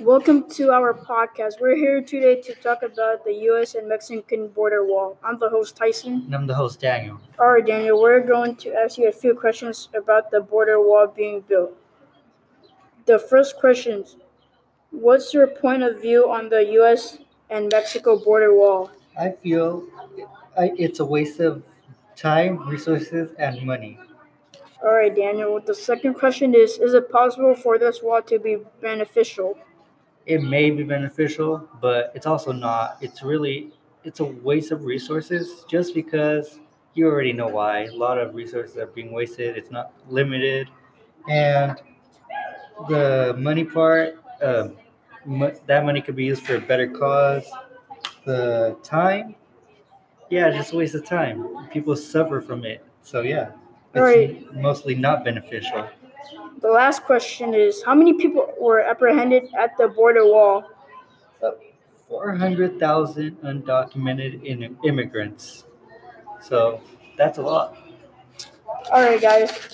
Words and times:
Welcome 0.00 0.48
to 0.52 0.72
our 0.72 0.94
podcast. 0.94 1.60
We're 1.60 1.76
here 1.76 2.00
today 2.00 2.40
to 2.40 2.54
talk 2.54 2.82
about 2.82 3.24
the 3.24 3.32
U.S. 3.52 3.74
and 3.74 3.86
Mexican 3.86 4.48
border 4.48 4.86
wall. 4.86 5.18
I'm 5.22 5.38
the 5.38 5.50
host, 5.50 5.76
Tyson. 5.76 6.22
And 6.24 6.34
I'm 6.34 6.46
the 6.46 6.54
host, 6.54 6.80
Daniel. 6.80 7.20
All 7.38 7.52
right, 7.52 7.64
Daniel, 7.64 8.00
we're 8.00 8.26
going 8.26 8.56
to 8.56 8.74
ask 8.74 8.96
you 8.96 9.08
a 9.08 9.12
few 9.12 9.34
questions 9.34 9.90
about 9.94 10.30
the 10.30 10.40
border 10.40 10.80
wall 10.80 11.06
being 11.06 11.42
built. 11.42 11.76
The 13.04 13.18
first 13.18 13.58
question 13.58 14.04
What's 14.92 15.34
your 15.34 15.46
point 15.46 15.82
of 15.82 16.00
view 16.00 16.30
on 16.30 16.48
the 16.48 16.64
U.S. 16.80 17.18
and 17.50 17.68
Mexico 17.70 18.18
border 18.18 18.54
wall? 18.54 18.90
I 19.18 19.30
feel 19.30 19.84
it's 20.56 21.00
a 21.00 21.04
waste 21.04 21.38
of 21.40 21.62
time, 22.16 22.66
resources, 22.66 23.30
and 23.38 23.62
money. 23.62 23.98
All 24.82 24.94
right, 24.94 25.14
Daniel. 25.14 25.60
The 25.60 25.74
second 25.74 26.14
question 26.14 26.54
is 26.54 26.78
Is 26.78 26.94
it 26.94 27.10
possible 27.10 27.54
for 27.54 27.78
this 27.78 28.02
wall 28.02 28.22
to 28.22 28.38
be 28.38 28.56
beneficial? 28.80 29.58
It 30.26 30.42
may 30.42 30.70
be 30.70 30.82
beneficial, 30.84 31.68
but 31.80 32.12
it's 32.14 32.26
also 32.26 32.52
not. 32.52 32.98
It's 33.00 33.22
really 33.22 33.72
it's 34.04 34.20
a 34.20 34.24
waste 34.24 34.70
of 34.72 34.84
resources 34.84 35.64
just 35.68 35.94
because 35.94 36.58
you 36.94 37.06
already 37.06 37.32
know 37.32 37.48
why. 37.48 37.84
A 37.84 37.94
lot 37.94 38.18
of 38.18 38.34
resources 38.34 38.76
are 38.76 38.86
being 38.86 39.12
wasted. 39.12 39.56
It's 39.56 39.70
not 39.70 39.92
limited, 40.08 40.68
and 41.28 41.76
the 42.88 43.34
money 43.38 43.64
part, 43.64 44.16
um, 44.42 44.76
mo- 45.24 45.54
that 45.66 45.84
money 45.84 46.00
could 46.00 46.16
be 46.16 46.24
used 46.24 46.42
for 46.44 46.56
a 46.56 46.60
better 46.60 46.88
cause. 46.88 47.44
The 48.24 48.76
time, 48.84 49.34
yeah, 50.30 50.50
just 50.50 50.72
a 50.72 50.76
waste 50.76 50.94
of 50.94 51.04
time. 51.04 51.68
People 51.70 51.96
suffer 51.96 52.40
from 52.40 52.64
it. 52.64 52.84
So 53.02 53.22
yeah, 53.22 53.50
it's 53.94 53.96
Alright. 53.96 54.54
mostly 54.54 54.94
not 54.94 55.24
beneficial. 55.24 55.88
The 56.62 56.70
last 56.70 57.02
question 57.02 57.54
is 57.54 57.82
How 57.82 57.94
many 57.94 58.14
people 58.14 58.54
were 58.60 58.80
apprehended 58.80 59.50
at 59.58 59.76
the 59.76 59.88
border 59.88 60.24
wall? 60.24 60.64
400,000 62.08 63.40
undocumented 63.42 64.44
in- 64.44 64.76
immigrants. 64.84 65.64
So 66.40 66.80
that's 67.16 67.38
a 67.38 67.42
lot. 67.42 67.76
All 68.92 69.00
right, 69.02 69.20
guys. 69.20 69.68